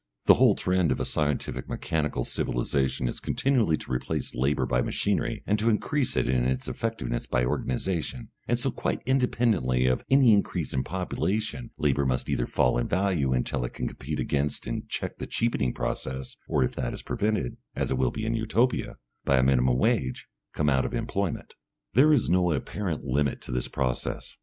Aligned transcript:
The 0.25 0.33
whole 0.33 0.55
trend 0.55 0.91
of 0.91 0.99
a 0.99 1.05
scientific 1.05 1.69
mechanical 1.69 2.23
civilisation 2.23 3.07
is 3.07 3.19
continually 3.19 3.77
to 3.77 3.91
replace 3.91 4.33
labour 4.33 4.65
by 4.65 4.81
machinery 4.81 5.43
and 5.45 5.59
to 5.59 5.69
increase 5.69 6.17
it 6.17 6.27
in 6.27 6.43
its 6.43 6.67
effectiveness 6.67 7.27
by 7.27 7.45
organisation, 7.45 8.29
and 8.47 8.57
so 8.59 8.71
quite 8.71 9.03
independently 9.05 9.85
of 9.85 10.03
any 10.09 10.33
increase 10.33 10.73
in 10.73 10.83
population 10.83 11.69
labour 11.77 12.07
must 12.07 12.29
either 12.31 12.47
fall 12.47 12.79
in 12.79 12.87
value 12.87 13.31
until 13.31 13.63
it 13.63 13.73
can 13.73 13.87
compete 13.87 14.19
against 14.19 14.65
and 14.65 14.89
check 14.89 15.19
the 15.19 15.27
cheapening 15.27 15.71
process, 15.71 16.35
or 16.47 16.63
if 16.63 16.73
that 16.73 16.95
is 16.95 17.03
prevented, 17.03 17.57
as 17.75 17.91
it 17.91 17.97
will 17.99 18.09
be 18.09 18.25
in 18.25 18.33
Utopia, 18.33 18.95
by 19.23 19.37
a 19.37 19.43
minimum 19.43 19.77
wage, 19.77 20.27
come 20.55 20.67
out 20.67 20.83
of 20.83 20.95
employment. 20.95 21.53
There 21.93 22.11
is 22.11 22.27
no 22.27 22.51
apparent 22.53 23.03
limit 23.03 23.39
to 23.43 23.51
this 23.51 23.67
process. 23.67 24.35